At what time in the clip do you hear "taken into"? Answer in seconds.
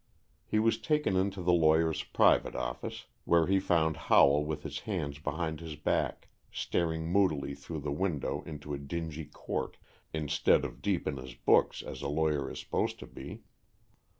0.81-1.43